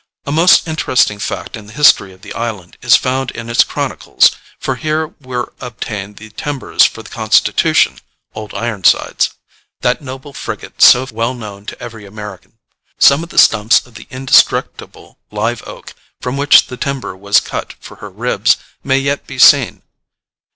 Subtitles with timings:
[0.25, 4.31] A most interesting fact in the history of the island is found in its chronicles,
[4.59, 7.99] for here were obtained the timbers for the Constitution
[8.33, 9.29] (Old Ironsides),
[9.81, 12.57] that noble frigate so well known to every American.
[12.97, 17.73] Some of the stumps of the indestructible live oak from which the timber was cut
[17.79, 19.83] for her ribs may yet be seen.